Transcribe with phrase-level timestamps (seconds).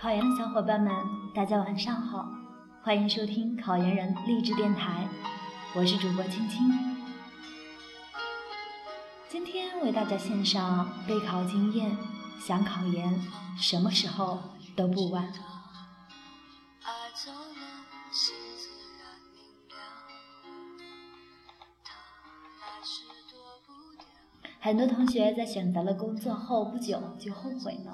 [0.00, 0.90] 考研的小伙伴们，
[1.34, 2.26] 大家晚上好，
[2.82, 5.06] 欢迎收听考研人励志电台，
[5.74, 6.96] 我是主播青青。
[9.28, 11.94] 今天为大家献上备考经验，
[12.40, 13.20] 想考研，
[13.58, 14.38] 什么时候
[14.74, 15.30] 都不晚。
[24.60, 27.92] 很多同学在选择了工作后不久就后悔了。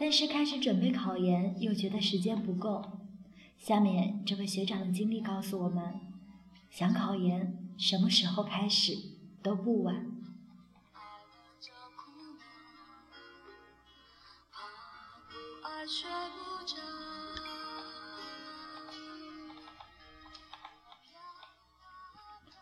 [0.00, 2.82] 但是开始准备考研，又觉得时间不够。
[3.58, 6.00] 下面这位学长的经历告诉我们：
[6.70, 8.94] 想考研，什么时候开始
[9.42, 10.06] 都不晚。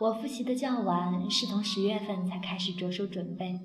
[0.00, 3.60] 我复习的较晚，是从十月份才开始着手准备。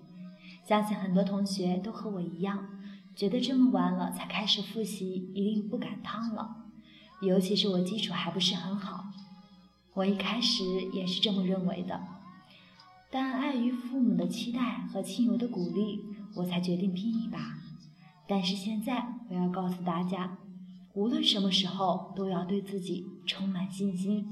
[0.64, 2.70] 相信很多同学都和我一样。
[3.16, 6.66] 觉得这么晚了才开始复习，一定不赶趟了。
[7.22, 9.06] 尤其是我基础还不是很好，
[9.94, 12.02] 我一开始也是这么认为的。
[13.10, 16.02] 但碍于父母的期待和亲友的鼓励，
[16.36, 17.58] 我才决定拼一把。
[18.28, 20.38] 但是现在我要告诉大家，
[20.94, 24.28] 无论什么时候都要对自己充满信心，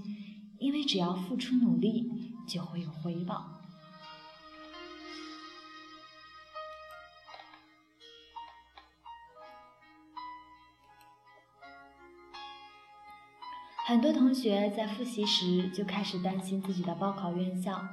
[0.60, 2.12] 因为只要付出努力，
[2.46, 3.53] 就会有回报。
[13.86, 17.86] 很多同学在复习时就开始担心自己的报考院校，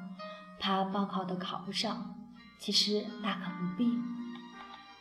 [0.56, 2.14] 怕报考的考不上。
[2.60, 3.98] 其实大可不必。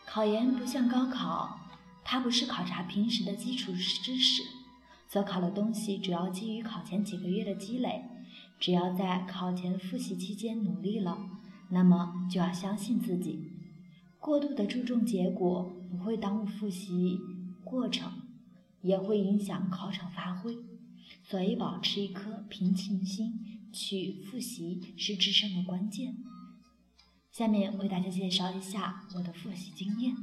[0.07, 1.59] 考研不像高考，
[2.03, 4.41] 它不是考察平时的基础知识，
[5.07, 8.05] 所考的东西主要基于考前几个月的积累。
[8.59, 11.19] 只要在考前复习期间努力了，
[11.69, 13.51] 那么就要相信自己。
[14.19, 17.19] 过度的注重结果不会耽误复习
[17.63, 18.11] 过程，
[18.81, 20.57] 也会影响考场发挥。
[21.29, 26.17] 所以，保持一颗平静心去复习是制胜的关键。
[27.31, 30.15] 下面为大家介绍一下我的复习经验。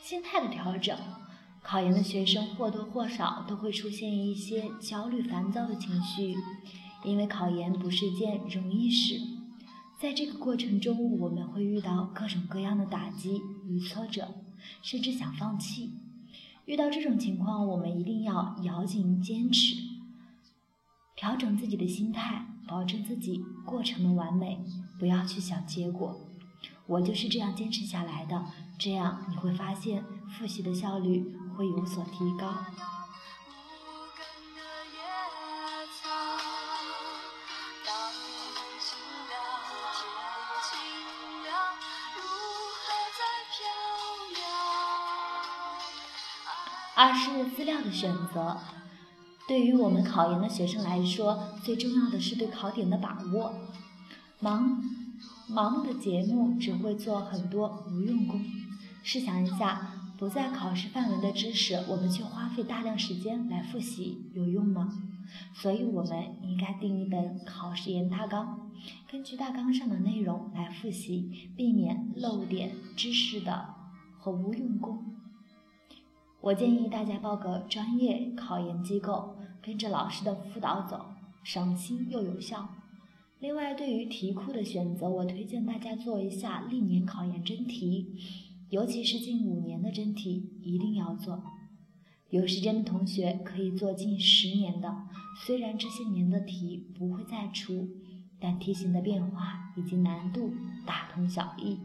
[0.00, 0.96] 心态的调整。
[1.72, 6.36] 考研的学生或多或少都会出现一些焦虑、烦躁的情绪，
[7.02, 9.18] 因为考研不是件容易事。
[9.98, 14.34] 在这个过程中，我们会遇到各种各样的打击与挫折，
[14.82, 15.94] 甚至想放弃。
[16.66, 19.76] 遇到这种情况，我们一定要咬紧坚持，
[21.16, 24.62] 调整自己的心态，保证自己过程的完美，
[24.98, 26.20] 不要去想结果。
[26.92, 28.44] 我就是这样坚持下来的，
[28.78, 30.04] 这样你会发现
[30.38, 31.36] 复习的效率。
[31.54, 32.50] 会有所提高。
[46.94, 48.58] 二是资料的选择，
[49.46, 53.52] 对于我们考研的学生来说，最重要的是对考点的把握。
[54.40, 54.82] 忙
[55.52, 58.40] 盲目的节目只会做很多无用功。
[59.02, 59.98] 试想一下。
[60.18, 64.88] 不在考试范围的知识，我们却花费大量时间来复习，有用吗？
[65.52, 68.70] 所以，我们应该定一本考试研大纲，
[69.10, 73.74] 根据大纲上的内容来复习，避免漏点知识的
[74.20, 75.04] 和无用功。
[76.40, 81.04] 我建议大家报个专业考研机构，跟着老师的辅导走，
[81.42, 82.68] 省心又有效。
[83.42, 88.16] 另外，对于题库的选择，我推荐大家做一下历年考研真题。
[88.70, 91.42] 尤其是近五年的真题一定要做，
[92.30, 95.08] 有时间的同学可以做近十年的。
[95.44, 97.88] 虽然这些年的题不会再出，
[98.38, 100.54] 但题型的变化以及难度
[100.86, 101.80] 大同小异。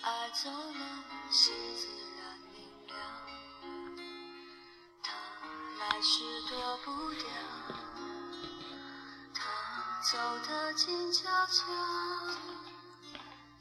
[0.00, 1.86] 爱走了，心自
[2.16, 2.96] 然明了。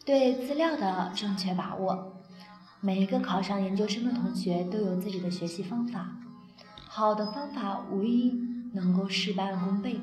[0.06, 2.24] 对资料的正确把握，
[2.80, 6.08] 每一个考上研究生的同学都有自己的学习方法。
[6.88, 8.40] 好的方法无疑
[8.74, 10.00] 能够事半功倍，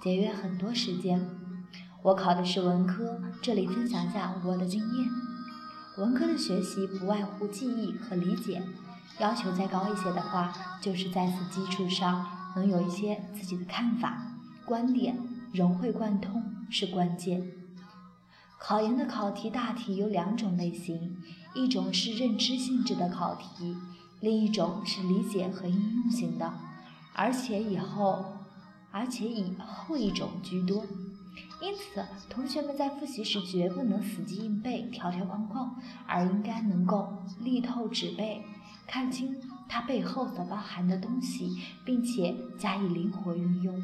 [0.00, 1.28] 节约很多时间。
[2.02, 5.29] 我考的是文科，这里分享一下我的经验。
[6.00, 8.62] 文科的学习不外乎记忆和理解。
[9.18, 10.50] 要求再高一些的话，
[10.80, 12.26] 就是在此基础上
[12.56, 14.32] 能有一些自己的看法，
[14.64, 15.18] 观点
[15.52, 17.52] 融会贯通是关键。
[18.58, 21.18] 考研的考题大体有两种类型，
[21.54, 23.76] 一种是认知性质的考题，
[24.20, 26.50] 另一种是理解和应用型的，
[27.12, 28.24] 而且以后，
[28.90, 30.86] 而且以后一种居多。
[31.62, 35.76] 因此，同学们在复习时绝不能死记硬背条条框框，
[36.06, 38.42] 而应该能够力透纸背，
[38.86, 39.36] 看清
[39.68, 43.78] 它背后所包含的东西，并且加以灵活运用。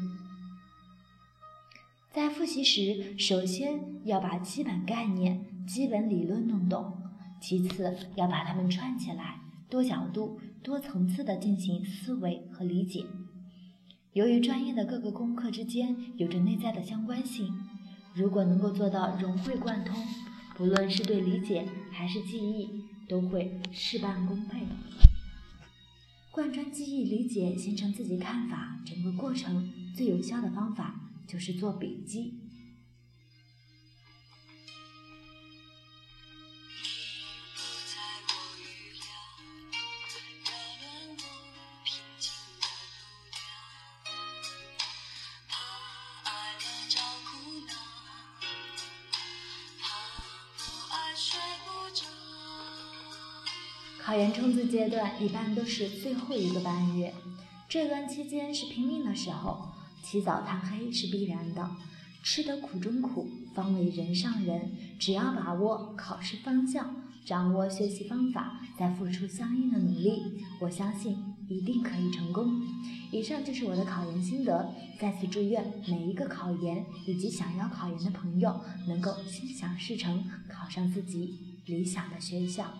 [2.11, 6.97] 在复习时，首先要把基本概念、基本理论弄懂，
[7.39, 9.39] 其次要把它们串起来，
[9.69, 13.05] 多角度、多层次地进行思维和理解。
[14.17, 17.53] 由于专业的各个功课之间有着内在的相关性，
[18.15, 19.95] 如果能够做到融会贯通，
[20.55, 24.55] 不论是对理解还是记忆，都会事半功倍。
[26.31, 32.39] 贯穿记忆、理解，形成自己看法，整个过程最有效的方法就是做笔记。
[54.07, 57.13] 考研冲刺阶段一般都是最后一个半月，
[57.67, 59.67] 这段期间是拼命的时候，
[60.01, 61.69] 起早贪黑是必然的，
[62.23, 64.71] 吃得苦中苦，方为人上人。
[64.97, 70.21] 只要把握考试方向，掌握学习方法，再付出相应的努力，
[70.61, 71.17] 我相信
[71.49, 72.61] 一定可以成功。
[73.11, 82.73] 以上就是我的考研心得，再次祝愿每一个考研以及想要考研的朋友能够心想事成，考上自己理想的学校。